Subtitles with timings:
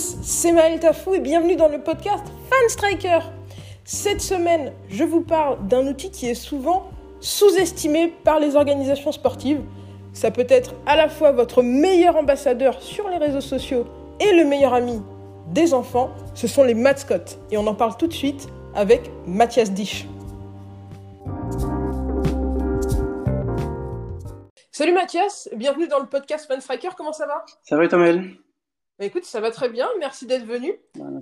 [0.00, 3.18] C'est Maël Tafou et bienvenue dans le podcast Fan Striker.
[3.84, 6.88] Cette semaine, je vous parle d'un outil qui est souvent
[7.20, 9.60] sous-estimé par les organisations sportives.
[10.14, 13.84] Ça peut être à la fois votre meilleur ambassadeur sur les réseaux sociaux
[14.20, 15.02] et le meilleur ami
[15.48, 17.38] des enfants, ce sont les mascottes.
[17.50, 20.06] Et on en parle tout de suite avec Mathias Dich.
[24.70, 27.44] Salut Mathias, bienvenue dans le podcast Fan Striker, comment ça va?
[27.64, 28.12] Ça va Thomas
[29.00, 30.74] bah écoute, ça va très bien, merci d'être venu.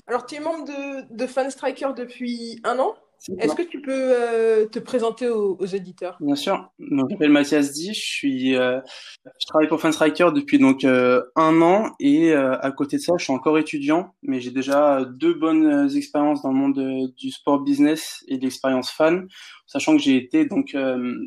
[0.09, 2.97] Alors, tu es membre de, de Fan Striker depuis un an.
[3.39, 6.17] Est-ce que tu peux euh, te présenter aux, aux éditeurs?
[6.21, 6.71] Bien sûr.
[6.79, 8.81] Donc, je m'appelle Mathias Di, je suis, euh,
[9.25, 11.93] je travaille pour Fan Striker depuis donc euh, un an.
[12.01, 16.43] Et à côté de ça, je suis encore étudiant, mais j'ai déjà deux bonnes expériences
[16.43, 19.29] dans le monde du sport business et de l'expérience fan,
[19.67, 20.77] sachant que j'ai été donc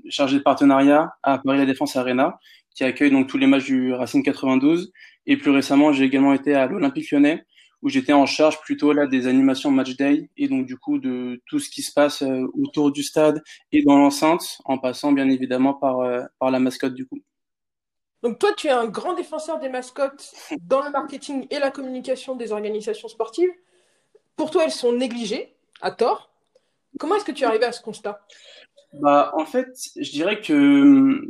[0.10, 2.40] chargé de partenariat à Paris La Défense Arena,
[2.76, 4.92] qui accueille donc tous les matchs du Racing 92
[5.26, 7.46] et plus récemment, j'ai également été à l'Olympique lyonnais,
[7.82, 11.42] où j'étais en charge plutôt là des animations match day et donc du coup de
[11.48, 15.30] tout ce qui se passe euh, autour du stade et dans l'enceinte, en passant bien
[15.30, 17.20] évidemment par, euh, par la mascotte du coup.
[18.24, 22.36] Donc toi, tu es un grand défenseur des mascottes dans le marketing et la communication
[22.36, 23.50] des organisations sportives.
[24.36, 26.32] Pour toi, elles sont négligées, à tort.
[27.00, 28.24] Comment est-ce que tu es arrivé à ce constat?
[29.02, 31.28] Bah, En fait, je dirais que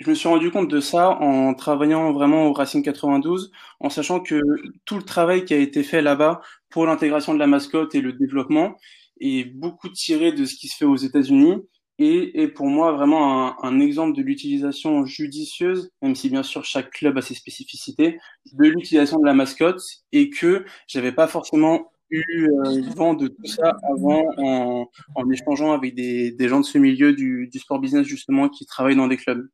[0.00, 4.20] je me suis rendu compte de ça en travaillant vraiment au Racing 92, en sachant
[4.20, 4.40] que
[4.86, 8.14] tout le travail qui a été fait là-bas pour l'intégration de la mascotte et le
[8.14, 8.76] développement
[9.20, 11.56] est beaucoup tiré de ce qui se fait aux États-Unis
[11.98, 16.90] et est pour moi vraiment un, exemple de l'utilisation judicieuse, même si bien sûr chaque
[16.92, 18.18] club a ses spécificités,
[18.54, 19.82] de l'utilisation de la mascotte
[20.12, 25.94] et que j'avais pas forcément eu euh, vent de tout ça avant en, échangeant avec
[25.94, 29.46] des, gens de ce milieu du sport business justement qui travaillent dans des clubs.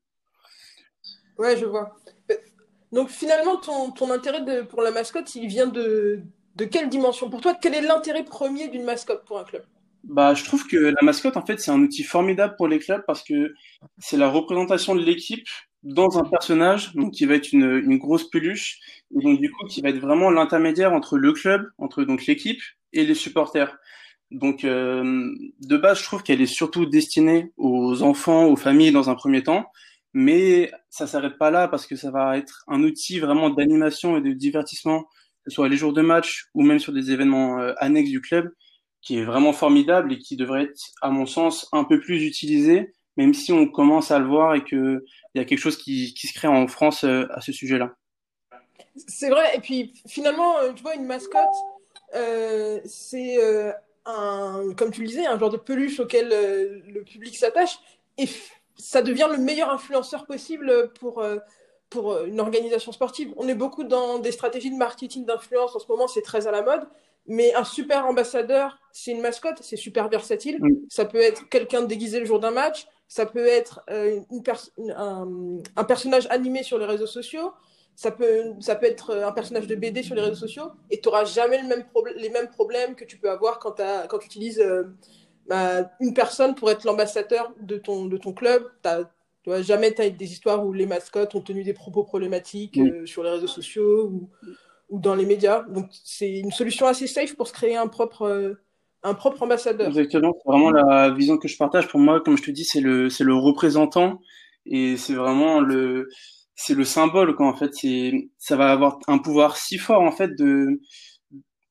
[1.38, 1.96] Ouais, je vois.
[2.92, 6.20] Donc finalement, ton, ton intérêt de, pour la mascotte, il vient de,
[6.54, 7.28] de quelle dimension?
[7.30, 9.64] Pour toi, quel est l'intérêt premier d'une mascotte pour un club?
[10.04, 13.02] Bah, je trouve que la mascotte, en fait, c'est un outil formidable pour les clubs
[13.06, 13.54] parce que
[13.98, 15.48] c'est la représentation de l'équipe
[15.82, 18.80] dans un personnage, donc qui va être une, une grosse peluche,
[19.14, 22.60] et donc du coup qui va être vraiment l'intermédiaire entre le club, entre donc l'équipe
[22.92, 23.76] et les supporters.
[24.32, 29.10] Donc euh, de base, je trouve qu'elle est surtout destinée aux enfants, aux familles dans
[29.10, 29.66] un premier temps,
[30.12, 34.20] mais ça s'arrête pas là parce que ça va être un outil vraiment d'animation et
[34.20, 37.74] de divertissement, que ce soit les jours de match ou même sur des événements euh,
[37.78, 38.50] annexes du club,
[39.02, 42.94] qui est vraiment formidable et qui devrait être, à mon sens, un peu plus utilisé,
[43.16, 45.00] même si on commence à le voir et qu'il
[45.34, 47.94] y a quelque chose qui, se crée en France euh, à ce sujet-là.
[49.06, 51.44] C'est vrai, et puis finalement, euh, tu vois, une mascotte,
[52.86, 53.36] c'est
[54.06, 57.78] un, comme tu le disais, un genre de peluche auquel le public s'attache.
[58.16, 58.26] Et
[58.76, 61.38] ça devient le meilleur influenceur possible pour, euh,
[61.90, 63.32] pour euh, une organisation sportive.
[63.36, 66.50] On est beaucoup dans des stratégies de marketing d'influence en ce moment, c'est très à
[66.50, 66.86] la mode.
[67.28, 70.60] Mais un super ambassadeur, c'est une mascotte, c'est super versatile.
[70.88, 74.42] Ça peut être quelqu'un déguisé le jour d'un match, ça peut être euh, une
[74.96, 75.28] un,
[75.74, 77.52] un, personnage animé sur les réseaux sociaux,
[77.96, 81.08] ça peut, ça peut être un personnage de BD sur les réseaux sociaux, et tu
[81.08, 84.62] n'auras jamais le même les mêmes problèmes que tu peux avoir quand, quand tu utilises
[85.48, 88.64] bah, une personne pour être l'ambassadeur de ton, de ton club.
[88.84, 89.04] As,
[89.42, 92.78] tu vois, jamais tu as des histoires où les mascottes ont tenu des propos problématiques
[92.78, 94.28] euh, sur les réseaux sociaux ou,
[94.90, 95.62] ou, dans les médias.
[95.68, 98.54] Donc, c'est une solution assez safe pour se créer un propre, euh,
[99.02, 99.88] un propre ambassadeur.
[99.88, 101.86] Exactement, c'est vraiment la vision que je partage.
[101.88, 104.20] Pour moi, comme je te dis, c'est le, c'est le représentant
[104.64, 106.08] et c'est vraiment le,
[106.56, 107.72] c'est le symbole, quoi, en fait.
[107.72, 110.80] C'est, ça va avoir un pouvoir si fort, en fait, de,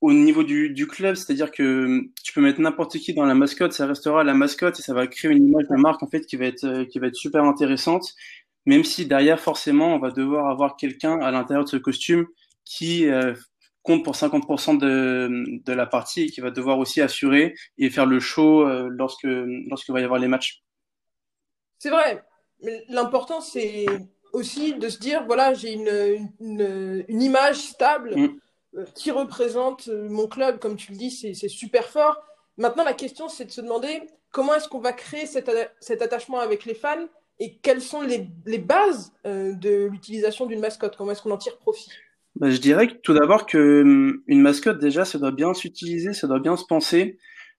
[0.01, 3.73] au niveau du, du club, c'est-à-dire que tu peux mettre n'importe qui dans la mascotte,
[3.73, 6.35] ça restera la mascotte et ça va créer une image de marque en fait qui
[6.35, 8.13] va être euh, qui va être super intéressante.
[8.65, 12.27] Même si derrière forcément on va devoir avoir quelqu'un à l'intérieur de ce costume
[12.65, 13.33] qui euh,
[13.83, 18.05] compte pour 50% de, de la partie et qui va devoir aussi assurer et faire
[18.05, 20.63] le show euh, lorsque lorsque va y avoir les matchs.
[21.77, 22.23] C'est vrai.
[22.63, 23.85] Mais l'important c'est
[24.33, 28.15] aussi de se dire voilà j'ai une, une, une, image stable.
[28.15, 28.39] Mm euh,
[28.93, 32.21] qui représente euh, mon club, comme tu le dis, c'est super fort.
[32.57, 34.01] Maintenant, la question, c'est de se demander
[34.31, 37.07] comment est-ce qu'on va créer cet, cet, attachement avec les fans
[37.39, 40.95] et quelles sont les, les bases euh, de l'utilisation d'une mascotte?
[40.97, 41.89] Comment est-ce qu'on en tire profit?
[42.35, 46.27] Bah, Je dirais tout d'abord que hum, une mascotte, déjà, ça doit bien s'utiliser, ça
[46.27, 47.17] doit bien se penser.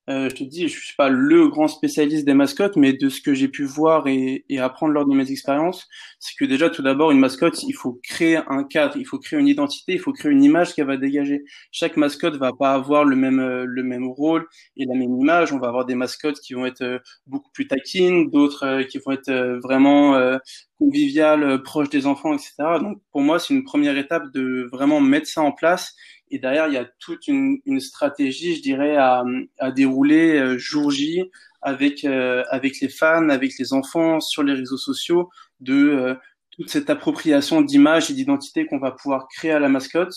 [0.09, 3.21] Euh, je te dis, je suis pas le grand spécialiste des mascottes, mais de ce
[3.21, 5.89] que j'ai pu voir et, et, apprendre lors de mes expériences,
[6.21, 9.41] c'est que déjà, tout d'abord, une mascotte, il faut créer un cadre, il faut créer
[9.41, 11.43] une identité, il faut créer une image qu'elle va dégager.
[11.73, 15.53] Chaque mascotte va pas avoir le même euh, le même rôle et la même image.
[15.53, 19.13] On va avoir des mascottes qui vont être euh, beaucoup plus taquines, d'autres qui vont
[19.13, 19.33] être
[19.63, 20.39] vraiment
[20.79, 22.55] conviviales, proches des enfants, etc.
[22.81, 25.95] Donc, pour moi, c'est une première étape de vraiment mettre ça en place
[26.31, 29.25] et derrière, il y a toute une, une stratégie, je dirais, à,
[29.59, 31.23] à dérouler euh, jour J
[31.63, 35.31] avec euh, avec les fans, avec les enfants sur les réseaux sociaux,
[35.61, 36.15] de euh,
[36.51, 40.17] toute cette appropriation d'image et d'identité qu'on va pouvoir créer à la mascotte,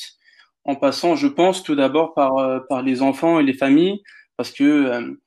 [0.66, 4.02] en passant, je pense, tout d'abord par par les enfants et les familles,
[4.38, 5.18] parce que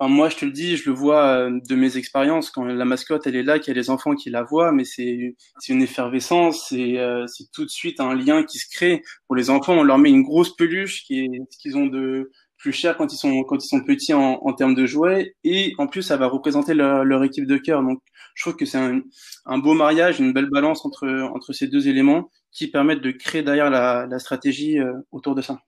[0.00, 3.26] moi, je te le dis, je le vois euh, de mes expériences quand la mascotte
[3.26, 5.34] elle est là, qu'il y a les enfants qui la voient, mais c'est
[5.68, 9.02] une effervescence, c'est euh, tout de suite un lien qui se crée.
[9.26, 12.30] Pour les enfants, on leur met une grosse peluche qui est ce qu'ils ont de
[12.58, 15.74] plus cher quand ils sont quand ils sont petits en, en termes de jouets, et
[15.78, 17.82] en plus ça va représenter leur, leur équipe de cœur.
[17.82, 18.00] Donc,
[18.34, 19.00] je trouve que c'est un,
[19.46, 23.42] un beau mariage, une belle balance entre entre ces deux éléments qui permettent de créer
[23.42, 25.58] derrière la, la stratégie euh, autour de ça.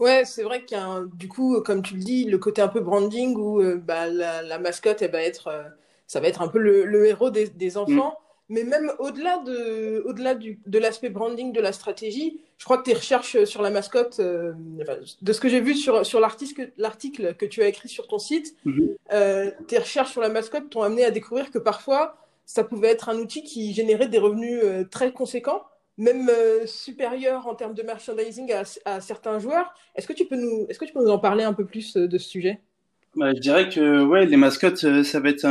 [0.00, 2.68] Ouais, c'est vrai qu'il y a du coup, comme tu le dis, le côté un
[2.68, 5.62] peu branding où euh, bah, la, mascotte, elle va être, euh,
[6.06, 8.10] ça va être un peu le, héros des, enfants.
[8.10, 8.52] Mm.
[8.52, 12.94] Mais même au-delà de, au-delà de l'aspect branding de la stratégie, je crois que tes
[12.94, 14.54] recherches sur la mascotte, euh,
[15.20, 18.18] de ce que j'ai vu sur, sur l'article, l'article que tu as écrit sur ton
[18.18, 19.66] site, mm-hmm.
[19.66, 23.18] tes recherches sur la mascotte t'ont amené à découvrir que parfois, ça pouvait être un
[23.18, 25.62] outil qui générait des revenus très conséquents
[26.00, 28.52] même euh, supérieur en termes de merchandising
[28.84, 29.72] à, certains joueurs.
[29.94, 31.96] Est-ce que, tu peux nous, est-ce que tu peux nous en parler un peu plus
[31.96, 32.60] euh, de ce sujet?
[33.14, 35.46] Bah, Je dirais que ouais, les mascottes, euh, ça va être,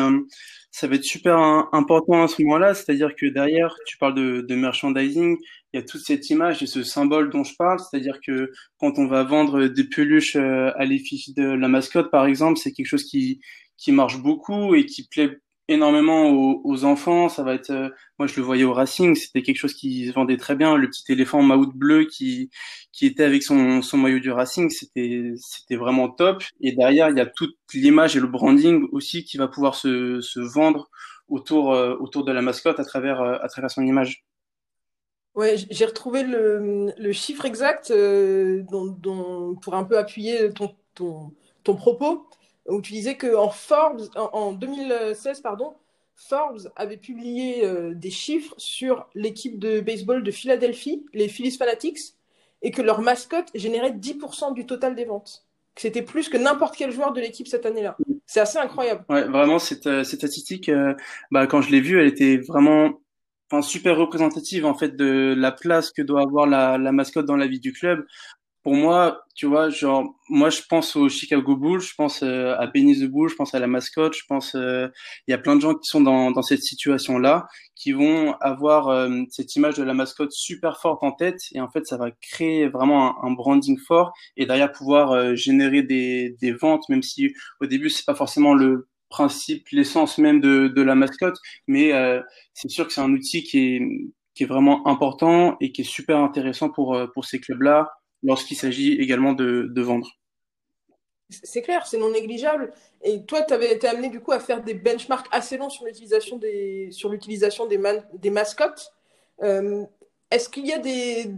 [0.72, 1.38] ça va être super
[1.72, 2.74] important à ce moment-là.
[2.74, 5.38] C'est-à-dire que derrière, tu parles de, de merchandising,
[5.72, 7.80] il y a toute cette image et ce symbole dont je parle.
[7.80, 12.58] C'est-à-dire que quand on va vendre des peluches à l'effigie de la mascotte, par exemple,
[12.58, 13.40] c'est quelque chose qui,
[13.78, 15.38] qui marche beaucoup et qui plaît
[15.70, 17.30] énormément aux, enfants.
[17.30, 20.14] Ça va être, euh, moi je le voyais au Racing, c'était quelque chose qui se
[20.14, 20.76] vendait très bien.
[20.76, 22.50] Le petit éléphant maout bleu qui
[22.92, 26.44] qui était avec son son maillot du Racing, c'était c'était vraiment top.
[26.62, 30.20] Et derrière il y a toute l'image et le branding aussi qui va pouvoir se
[30.22, 30.90] se vendre
[31.28, 34.26] autour euh, autour de la mascotte à travers euh, à travers son image.
[35.36, 41.32] Ouais, j'ai retrouvé le, le chiffre exact dont, dont, pour un peu appuyer ton, ton,
[41.64, 42.28] ton propos
[42.68, 45.74] où tu disais qu'en Forbes, en, 2016, pardon,
[46.16, 52.16] Forbes avait publié euh, des chiffres sur l'équipe de baseball de Philadelphie, les Phillies Fanatics,
[52.62, 55.46] et que leur mascotte générait 10% du total des ventes.
[55.76, 57.96] C'était plus que n'importe quel joueur de l'équipe cette année-là.
[58.26, 59.06] C'est assez incroyable.
[59.08, 60.94] Ouais, vraiment, cette, euh, cette statistique, euh,
[61.32, 63.00] bah, quand je l'ai vue, elle était vraiment
[63.62, 67.48] super représentative en fait de la place que doit avoir la, la mascotte dans la
[67.48, 68.06] vie du club
[68.64, 72.68] pour moi, tu vois, genre, moi, je pense au Chicago Bulls, je pense euh, à
[72.68, 74.88] Benny the Bull, je pense à la mascotte, je pense, euh,
[75.28, 78.90] il y a plein de gens qui sont dans, dans cette situation-là, qui vont avoir
[78.90, 82.12] euh, cette image de la mascotte super forte en tête, et en fait, ça va
[82.12, 87.66] créer vraiment un, branding fort, et derrière pouvoir générer des, des ventes, même si au
[87.66, 91.92] début, c'est pas forcément le principe, l'essence même de, de la mascotte, mais
[92.54, 93.82] c'est sûr que c'est un outil qui est
[94.36, 97.90] qui est vraiment important et qui est super intéressant pour pour ces clubs-là
[98.24, 100.18] lorsqu'il s'agit également de, vendre.
[101.30, 102.74] C'est clair, c'est non négligeable.
[103.04, 105.86] Et toi, tu avais été amené du coup à faire des benchmarks assez longs sur
[105.86, 107.80] l'utilisation des, sur l'utilisation des,
[108.14, 108.94] des mascottes.
[109.44, 109.86] Euh,
[110.32, 111.32] est-ce qu'il y a des,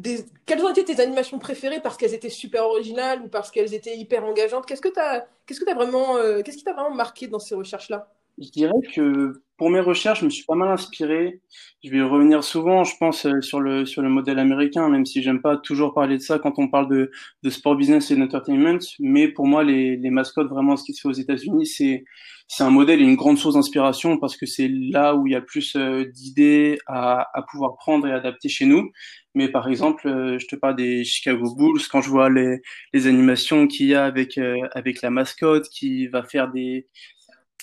[0.46, 3.98] Quelles ont été tes animations préférées parce qu'elles étaient super originales ou parce qu'elles étaient
[3.98, 4.66] hyper engageantes?
[4.66, 5.00] Qu'est-ce que tu
[5.46, 8.12] qu'est-ce que vraiment, euh, qu'est-ce qui t'a vraiment marqué dans ces recherches-là?
[8.38, 11.40] Je dirais que pour mes recherches, je me suis pas mal inspiré.
[11.84, 15.22] Je vais revenir souvent, je pense, euh, sur le sur le modèle américain, même si
[15.22, 17.12] j'aime pas toujours parler de ça quand on parle de
[17.44, 18.80] de sport business et d'entertainment.
[19.00, 22.04] Mais pour moi, les les mascottes, vraiment, ce qui se fait aux États-Unis, c'est
[22.48, 25.36] c'est un modèle et une grande source d'inspiration parce que c'est là où il y
[25.36, 28.92] a plus euh, d'idées à à pouvoir prendre et adapter chez nous.
[29.36, 32.58] Mais par exemple, euh, je te parle des Chicago Bulls quand je vois les
[32.94, 34.40] les animations qu'il y a avec
[34.74, 36.88] avec la mascotte qui va faire des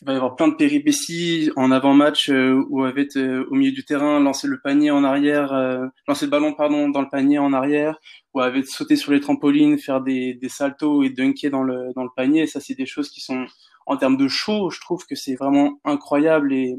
[0.00, 3.46] il va y avoir plein de péripéties en avant-match euh, où elle va être euh,
[3.50, 7.02] au milieu du terrain, lancer le panier en arrière, euh, lancer le ballon pardon dans
[7.02, 7.98] le panier en arrière,
[8.32, 11.92] ou elle va sauter sur les trampolines, faire des, des saltos et dunker dans le
[11.96, 12.46] dans le panier.
[12.46, 13.46] ça, c'est des choses qui sont
[13.86, 16.76] en termes de show, je trouve que c'est vraiment incroyable et,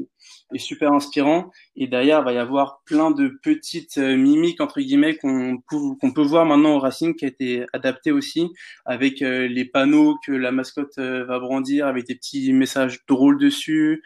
[0.52, 1.50] et, super inspirant.
[1.76, 6.12] Et derrière, il va y avoir plein de petites euh, mimiques entre guillemets qu'on qu'on
[6.12, 8.48] peut voir maintenant au Racing, qui a été adapté aussi
[8.84, 13.38] avec euh, les panneaux que la mascotte euh, va brandir, avec des petits messages drôles
[13.38, 14.02] dessus.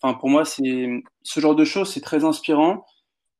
[0.00, 2.84] Enfin, pour moi, c'est ce genre de choses, c'est très inspirant.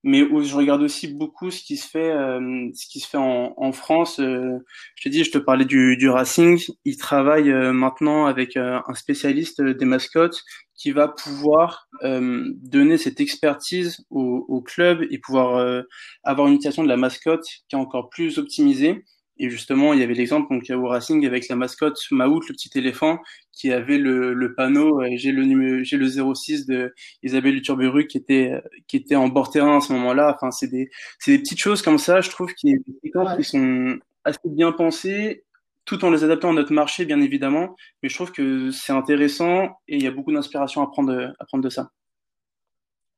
[0.05, 3.55] Mais je regarde aussi beaucoup ce qui se fait, euh, ce qui se fait en,
[3.57, 4.21] en France.
[4.21, 4.59] Euh,
[4.95, 6.61] je te dis, je te parlais du, du Racing.
[6.85, 10.43] Il travaille euh, maintenant avec un spécialiste des mascottes
[10.77, 15.83] qui va pouvoir donner cette expertise au, au club et pouvoir
[16.23, 19.05] avoir une utilisation de la mascotte qui est encore plus optimisée
[19.39, 22.71] et justement, il y avait l'exemple donc au Racing avec la mascotte Maout, le petit
[22.77, 23.19] éléphant,
[23.53, 28.07] qui avait le, le panneau euh, j'ai le numéro j'ai le 06 de Isabelle Luturburu
[28.07, 28.53] qui était
[28.87, 30.35] qui était en bord terrain à ce moment-là.
[30.35, 34.39] Enfin, c'est des c'est des petites choses comme ça, je trouve qui, qui sont assez
[34.45, 35.45] bien pensées
[35.85, 39.79] tout en les adaptant à notre marché bien évidemment, mais je trouve que c'est intéressant
[39.89, 41.91] et il y a beaucoup d'inspiration à prendre à prendre de ça.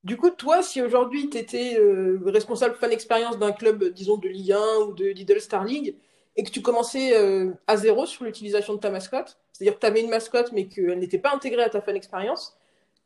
[0.03, 4.29] Du coup, toi, si aujourd'hui tu étais euh, responsable fan expérience d'un club, disons, de
[4.29, 5.95] Ligue 1 ou de Lidl Star League,
[6.37, 9.87] et que tu commençais euh, à zéro sur l'utilisation de ta mascotte, c'est-à-dire que tu
[9.87, 12.57] avais une mascotte mais qu'elle n'était pas intégrée à ta fan expérience,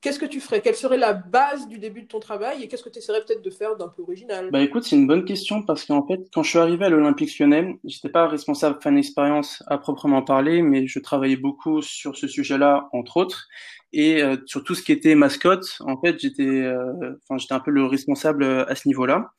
[0.05, 0.61] qu'est-ce que tu ferais?
[0.61, 3.43] Quelle serait la base du début de ton travail et qu'est-ce que tu essaierais peut-être
[3.43, 4.51] de faire d'un peu original?
[4.53, 7.39] Bah écoute, c'est une bonne question parce qu'en fait, quand je suis arrivé à l'Olympique
[7.39, 12.29] lyonnais, j'étais pas responsable fan expérience à proprement parler, mais je travaillais beaucoup sur ce
[12.29, 13.49] sujet-là, entre autres.
[13.95, 17.71] Et euh, sur tout ce qui était mascotte, en fait, j'étais, euh, j'étais un peu
[17.71, 19.33] le responsable à ce niveau-là.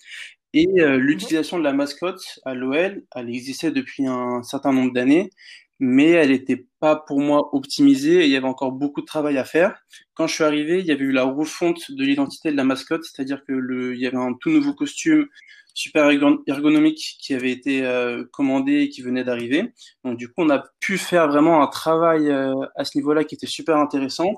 [0.55, 5.29] Et euh, l'utilisation de la mascotte à l'OL, elle existait depuis un certain nombre d'années,
[5.79, 9.37] mais elle n'était pas pour moi optimisée et il y avait encore beaucoup de travail
[9.37, 9.77] à faire.
[10.13, 13.03] Quand je suis arrivé, il y avait eu la refonte de l'identité de la mascotte,
[13.03, 15.27] c'est-à-dire que le, il y avait un tout nouveau costume
[15.73, 16.09] super
[16.47, 19.73] ergonomique qui avait été euh, commandé et qui venait d'arriver.
[20.05, 23.35] Donc du coup, on a pu faire vraiment un travail euh, à ce niveau-là qui
[23.35, 24.31] était super intéressant.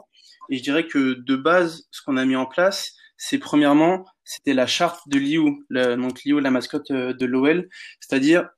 [0.49, 4.53] Et je dirais que de base, ce qu'on a mis en place, c'est premièrement, c'était
[4.53, 7.69] la charte de Liu, donc Liu, la mascotte euh, de l'OL,
[8.01, 8.49] c'est-à-dire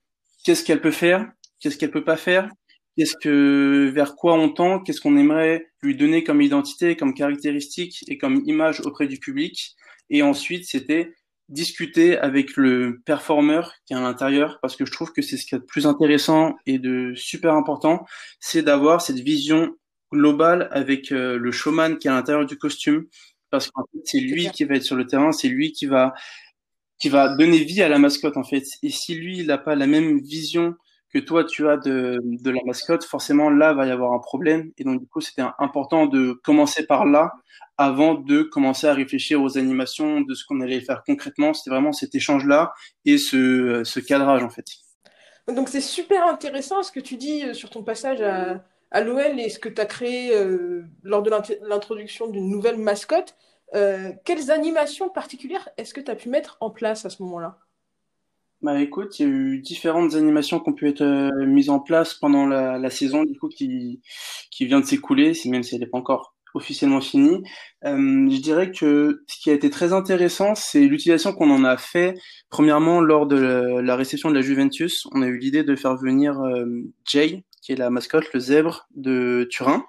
[0.44, 2.50] qu'est-ce qu'elle peut faire, qu'est-ce qu'elle peut pas faire,
[2.98, 8.04] qu'est-ce que vers quoi on tend, qu'est-ce qu'on aimerait lui donner comme identité, comme caractéristique
[8.08, 9.76] et comme image auprès du public?
[10.10, 11.14] Et ensuite, c'était
[11.50, 15.46] discuter avec le performeur qui est à l'intérieur parce que je trouve que c'est ce
[15.46, 18.06] qui est le plus intéressant et de super important,
[18.40, 19.76] c'est d'avoir cette vision
[20.12, 23.06] globale avec euh, le showman qui est à l'intérieur du costume
[23.50, 26.14] parce qu'en fait, c'est lui qui va être sur le terrain, c'est lui qui va
[27.00, 28.66] qui va donner vie à la mascotte en fait.
[28.84, 30.76] Et si lui, il n'a pas la même vision
[31.14, 34.72] que toi tu as de, de la mascotte, forcément là va y avoir un problème.
[34.78, 37.32] Et donc du coup, c'était important de commencer par là
[37.78, 41.54] avant de commencer à réfléchir aux animations, de ce qu'on allait faire concrètement.
[41.54, 42.74] C'était vraiment cet échange-là
[43.06, 44.66] et ce, ce cadrage en fait.
[45.48, 49.40] Donc c'est super intéressant ce que tu dis euh, sur ton passage à, à l'OL
[49.40, 51.32] et ce que tu as créé euh, lors de
[51.68, 53.36] l'introduction d'une nouvelle mascotte.
[53.76, 57.60] Euh, quelles animations particulières est-ce que tu as pu mettre en place à ce moment-là?
[58.62, 61.80] Bah écoute, il y a eu différentes animations qui ont pu être euh, mises en
[61.80, 64.02] place pendant la, saison du coup qui,
[64.52, 67.44] qui vient de s'écouler, même si elle n'est pas encore officiellement finie.
[67.86, 71.78] Euh, je dirais que ce qui a été très intéressant, c'est l'utilisation qu'on en a
[71.78, 72.16] fait.
[72.50, 76.40] Premièrement, lors de la réception de la Juventus, on a eu l'idée de faire venir
[77.06, 79.86] Jay, qui est la mascotte, le zèbre de Turin.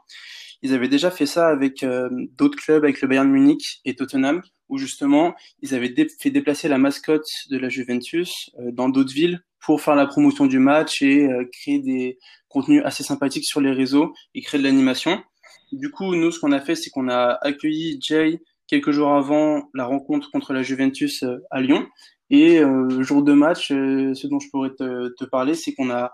[0.62, 4.42] Ils avaient déjà fait ça avec euh, d'autres clubs, avec le Bayern Munich et Tottenham,
[4.68, 9.40] où justement ils avaient fait déplacer la mascotte de la Juventus euh, dans d'autres villes
[9.60, 13.72] pour faire la promotion du match et euh, créer des contenus assez sympathiques sur les
[13.72, 15.22] réseaux et créer de l'animation.
[15.72, 19.68] Du coup, nous, ce qu'on a fait, c'est qu'on a accueilli Jay quelques jours avant
[19.74, 21.86] la rencontre contre la Juventus à Lyon.
[22.30, 26.12] Et euh, jour de match, ce dont je pourrais te, parler, c'est qu'on a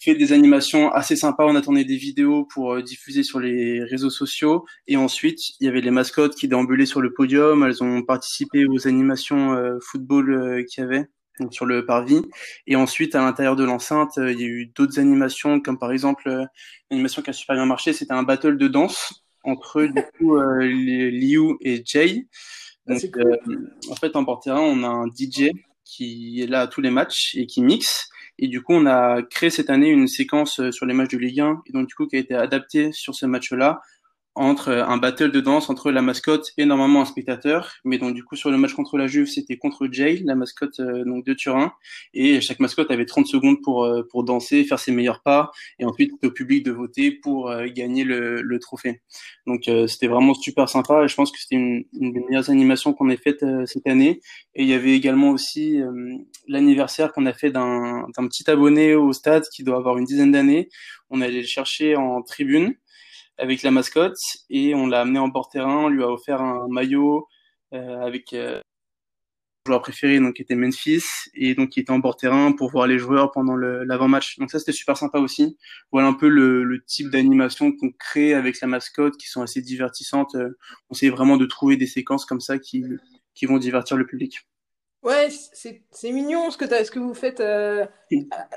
[0.00, 1.44] fait des animations assez sympas.
[1.46, 4.64] On attendait des vidéos pour euh, diffuser sur les réseaux sociaux.
[4.86, 7.64] Et ensuite, il y avait les mascottes qui déambulaient sur le podium.
[7.64, 11.08] Elles ont participé aux animations euh, football euh, qu'il y avait
[11.40, 12.22] donc sur le parvis.
[12.66, 16.46] Et ensuite, à l'intérieur de l'enceinte, il y a eu d'autres animations, comme par exemple
[16.90, 21.56] l'animation qui a super bien marché, c'était un battle de danse entre du coup Liu
[21.60, 22.26] et Jay.
[22.88, 23.02] Ah, donc,
[23.90, 25.50] en fait, en porte-terrain, on a un DJ
[25.84, 28.08] qui est là à tous les matchs et qui mixe.
[28.38, 31.18] Et du coup, on a créé cette année une séquence euh, sur les matchs de
[31.18, 33.80] Ligue 1, et donc du coup qui a été adaptée sur ce match-là
[34.38, 37.74] entre euh, un battle de danse entre la mascotte et normalement un spectateur.
[37.84, 40.80] Mais donc du coup sur le match contre la Juve, c'était contre Jay, la mascotte
[40.80, 41.72] euh, donc de Turin,
[42.14, 46.12] et chaque mascotte avait 30 secondes pour pour danser, faire ses meilleurs pas, et ensuite
[46.24, 49.00] au public de voter pour gagner le, le trophée.
[49.46, 52.92] Donc c'était vraiment super sympa, et je pense que c'était une, une des meilleures animations
[52.92, 54.20] qu'on ait faites cette année.
[54.54, 55.80] Et il y avait également aussi
[56.46, 60.68] l'anniversaire qu'on a fait d'un petit abonné au stade qui doit avoir une dizaine d'années.
[61.10, 62.74] On allait le chercher en tribune
[63.38, 64.18] avec la mascotte
[64.50, 65.84] et on l'a amené en bord terrain.
[65.84, 67.26] On lui a offert un maillot
[67.72, 68.60] euh, avec euh,
[69.66, 71.04] joueur préféré donc qui était Memphis
[71.34, 74.38] et donc qui était en bord terrain pour voir les joueurs pendant l'avant-match.
[74.38, 75.56] Donc ça c'était super sympa aussi.
[75.92, 79.62] Voilà un peu le, le type d'animation qu'on crée avec la mascotte qui sont assez
[79.62, 80.34] divertissantes.
[80.34, 82.84] On essaie vraiment de trouver des séquences comme ça qui
[83.34, 84.46] qui vont divertir le public.
[85.08, 87.86] Ouais, c'est mignon ce que, as, ce que vous faites euh,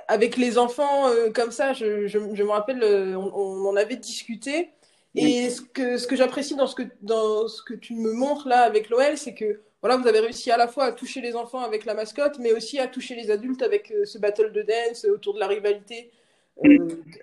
[0.09, 1.71] avec les enfants euh, comme ça.
[1.71, 4.69] Je, je, je me rappelle, euh, on, on, en avait discuté.
[5.15, 8.49] Et ce que, ce que j'apprécie dans, ce que, dans ce que tu me montres
[8.49, 11.37] là avec l'OL, c'est que voilà, vous avez réussi à la fois à toucher les
[11.37, 15.05] enfants avec la mascotte, mais aussi à toucher les adultes avec ce battle de dance
[15.05, 16.11] autour de la rivalité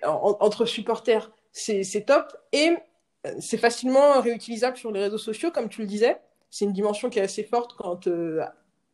[0.03, 1.31] entre supporters.
[1.51, 2.35] C'est top.
[2.51, 2.73] Et
[3.39, 6.17] c'est facilement réutilisable sur les réseaux sociaux, comme tu le disais.
[6.49, 8.07] C'est une dimension qui est assez forte quand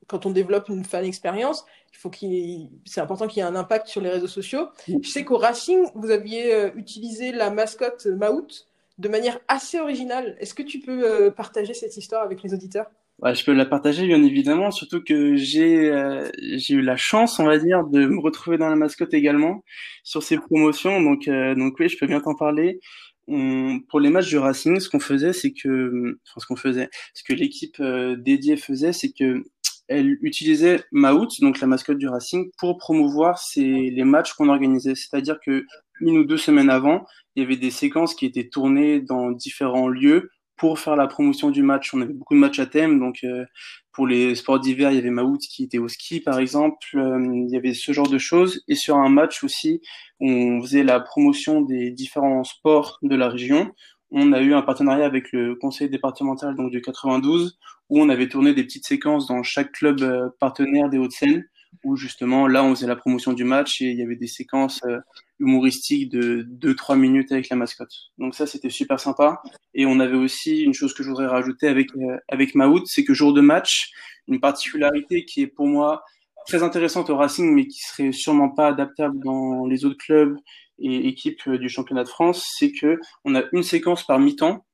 [0.07, 3.55] quand on développe une fan expérience, il faut qu'il, c'est important qu'il y ait un
[3.55, 4.67] impact sur les réseaux sociaux.
[4.87, 10.35] Je sais qu'au Racing, vous aviez euh, utilisé la mascotte Maout de manière assez originale.
[10.39, 12.87] Est-ce que tu peux euh, partager cette histoire avec les auditeurs?
[13.19, 17.39] Ouais, Je peux la partager bien évidemment, surtout que j'ai euh, j'ai eu la chance,
[17.39, 19.63] on va dire, de me retrouver dans la mascotte également
[20.03, 21.01] sur ces promotions.
[21.01, 22.81] Donc donc oui, je peux bien t'en parler.
[23.25, 27.23] pour les matchs du Racing, ce qu'on faisait, c'est que, enfin, ce qu'on faisait, ce
[27.23, 27.81] que l'équipe
[28.17, 29.45] dédiée faisait, c'est que
[29.87, 34.95] elle utilisait Maout, donc la mascotte du Racing, pour promouvoir les matchs qu'on organisait.
[34.95, 35.65] C'est-à-dire que
[36.01, 39.87] une ou deux semaines avant, il y avait des séquences qui étaient tournées dans différents
[39.87, 41.93] lieux pour faire la promotion du match.
[41.93, 43.45] On avait beaucoup de matchs à thème, donc euh,
[43.91, 46.77] pour les sports d'hiver, il y avait Maout qui était au ski, par exemple.
[46.95, 48.63] Euh, il y avait ce genre de choses.
[48.67, 49.81] Et sur un match aussi,
[50.19, 53.73] on faisait la promotion des différents sports de la région
[54.11, 57.57] on a eu un partenariat avec le conseil départemental donc du 92
[57.89, 61.45] où on avait tourné des petites séquences dans chaque club euh, partenaire des Hauts-de-Seine
[61.83, 64.81] où justement là on faisait la promotion du match et il y avait des séquences
[64.85, 64.99] euh,
[65.39, 67.93] humoristiques de 2-3 minutes avec la mascotte.
[68.17, 69.41] Donc ça c'était super sympa
[69.73, 73.03] et on avait aussi une chose que je voudrais rajouter avec euh, avec Maout, c'est
[73.03, 73.91] que jour de match,
[74.27, 76.03] une particularité qui est pour moi
[76.47, 80.37] très intéressante au Racing mais qui serait sûrement pas adaptable dans les autres clubs
[80.79, 84.65] et équipe du championnat de France, c'est que on a une séquence par mi-temps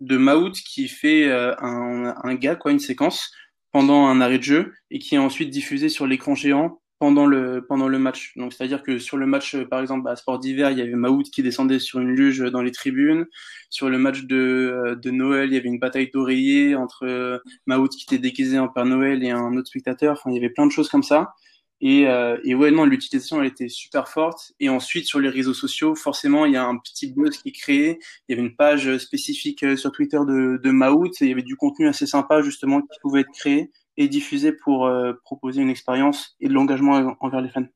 [0.00, 3.32] de Maout qui fait euh, un, un gars, quoi, une séquence
[3.72, 7.64] pendant un arrêt de jeu et qui est ensuite diffusée sur l'écran géant pendant le
[7.66, 8.32] pendant le match.
[8.36, 11.24] Donc c'est-à-dire que sur le match par exemple à Sport d'hiver, il y avait Maout
[11.24, 13.26] qui descendait sur une luge dans les tribunes.
[13.70, 17.38] Sur le match de euh, de Noël, il y avait une bataille d'oreillers entre euh,
[17.66, 20.12] Maout qui était déguisé en Père Noël et un autre spectateur.
[20.14, 21.34] Enfin, il y avait plein de choses comme ça.
[21.80, 24.52] Et, euh, et ouais, non, l'utilisation, elle était super forte.
[24.58, 27.52] Et ensuite, sur les réseaux sociaux, forcément, il y a un petit buzz qui est
[27.52, 27.98] créé.
[28.28, 31.12] Il y avait une page spécifique euh, sur Twitter de, de Maout.
[31.20, 34.52] Et il y avait du contenu assez sympa, justement, qui pouvait être créé et diffusé
[34.52, 37.66] pour euh, proposer une expérience et de l'engagement envers les fans.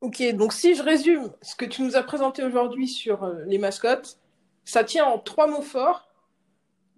[0.00, 3.58] Ok, donc si je résume ce que tu nous as présenté aujourd'hui sur euh, les
[3.58, 4.18] mascottes,
[4.64, 6.08] ça tient en trois mots forts.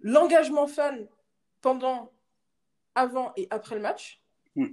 [0.01, 1.07] L'engagement fan
[1.61, 2.11] pendant,
[2.95, 4.21] avant et après le match.
[4.55, 4.65] Mm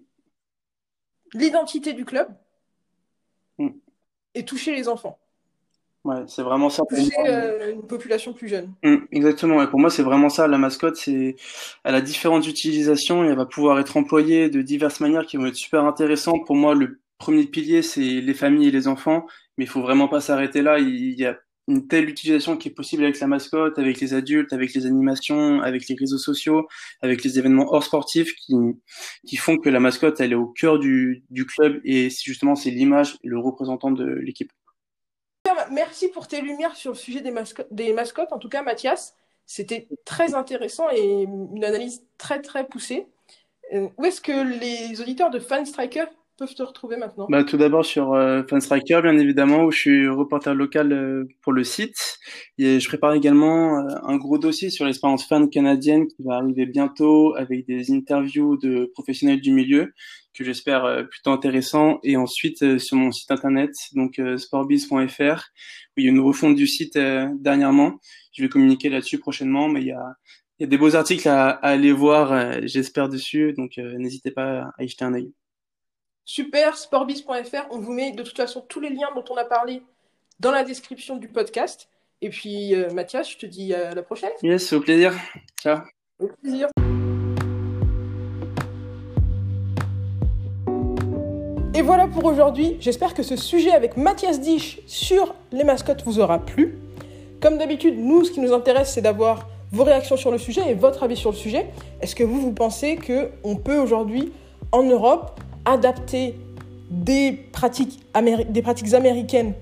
[1.35, 2.29] l'identité du club
[3.59, 3.69] mm.
[4.35, 5.19] et toucher les enfants.
[6.05, 6.83] Ouais, c'est vraiment ça.
[6.89, 8.73] Toucher euh, une population plus jeune.
[8.83, 9.63] Mm, exactement.
[9.63, 10.49] Et pour moi, c'est vraiment ça.
[10.49, 11.37] La mascotte, c'est,
[11.85, 15.47] elle a différentes utilisations et elle va pouvoir être employée de diverses manières qui vont
[15.47, 16.45] être super intéressantes.
[16.45, 19.27] Pour moi, le premier pilier, c'est les familles et les enfants.
[19.57, 20.81] Mais il faut vraiment pas s'arrêter là.
[20.81, 21.39] Il y a
[21.89, 25.89] telle utilisation qui est possible avec la mascotte, avec les adultes, avec les animations, avec
[25.89, 26.69] les réseaux sociaux,
[27.01, 28.55] avec les événements hors sportifs qui,
[29.27, 32.71] qui font que la mascotte, elle est au cœur du, du club et justement c'est
[32.71, 34.53] l'image et le représentant de l'équipe.
[35.71, 38.33] Merci pour tes lumières sur le sujet des, mascottes, des mascottes.
[38.33, 39.15] En tout cas, Mathias,
[39.47, 43.07] c'était très intéressant et une analyse très très poussée.
[43.73, 46.05] Euh, où est-ce que les auditeurs de Fan Striker
[46.47, 50.55] te retrouver maintenant bah, Tout d'abord sur euh, Fanstriker, bien évidemment, où je suis reporter
[50.55, 52.19] local euh, pour le site.
[52.59, 56.67] Et je prépare également euh, un gros dossier sur l'expérience fan canadienne qui va arriver
[56.67, 59.93] bientôt avec des interviews de professionnels du milieu
[60.35, 61.99] que j'espère euh, plutôt intéressant.
[62.03, 66.67] Et ensuite, sur mon site internet, donc sportbiz.fr, où il y a une refonte du
[66.67, 66.99] site
[67.41, 67.99] dernièrement.
[68.33, 70.15] Je vais communiquer là-dessus prochainement, mais il y a,
[70.59, 73.53] il y a des beaux articles à, à aller voir, j'espère, dessus.
[73.53, 75.33] Donc n'hésitez pas à y jeter un œil.
[76.25, 77.67] Super, sportbiz.fr.
[77.71, 79.83] On vous met de toute façon tous les liens dont on a parlé
[80.39, 81.89] dans la description du podcast.
[82.21, 84.31] Et puis, euh, Mathias, je te dis à la prochaine.
[84.41, 85.13] Yes, au plaisir.
[85.61, 85.81] Ciao.
[86.21, 86.69] Au plaisir.
[91.75, 92.77] Et voilà pour aujourd'hui.
[92.79, 96.79] J'espère que ce sujet avec Mathias Dich sur les mascottes vous aura plu.
[97.41, 100.75] Comme d'habitude, nous, ce qui nous intéresse, c'est d'avoir vos réactions sur le sujet et
[100.75, 101.67] votre avis sur le sujet.
[102.01, 104.33] Est-ce que vous, vous pensez qu'on peut aujourd'hui,
[104.71, 106.35] en Europe, adapter
[106.91, 109.55] des pratiques, américaines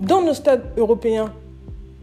[0.00, 1.32] dans nos stades européens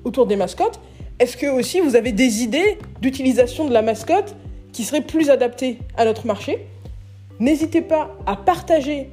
[0.04, 0.80] autour des mascottes,
[1.20, 4.36] est-ce que aussi vous avez des idées d'utilisation de la mascotte
[4.74, 6.68] qui seraient plus adaptées à notre marché?
[7.40, 9.10] N'hésitez pas à partager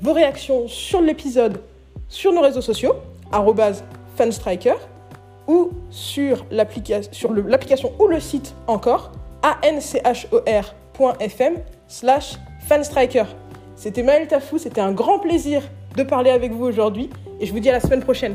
[0.00, 1.60] vos réactions sur l'épisode
[2.08, 2.94] sur nos réseaux sociaux,
[4.16, 4.74] fanstriker,
[5.46, 9.12] ou sur l'application ou le site encore,
[9.44, 11.54] anchor.fm
[11.86, 12.36] slash
[12.66, 13.24] fanstriker.
[13.76, 15.62] C'était Maël Tafou, c'était un grand plaisir
[15.96, 17.10] de parler avec vous aujourd'hui
[17.40, 18.34] et je vous dis à la semaine prochaine.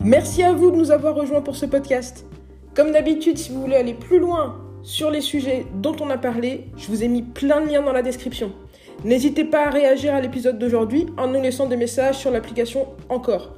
[0.00, 2.26] Merci à vous de nous avoir rejoints pour ce podcast.
[2.74, 6.66] Comme d'habitude, si vous voulez aller plus loin sur les sujets dont on a parlé,
[6.76, 8.52] je vous ai mis plein de liens dans la description.
[9.04, 13.57] N'hésitez pas à réagir à l'épisode d'aujourd'hui en nous laissant des messages sur l'application Encore.